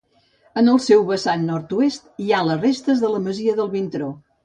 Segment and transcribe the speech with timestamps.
[0.61, 4.15] En el seu vessant nord-oest hi ha les restes de la masia del Vintró.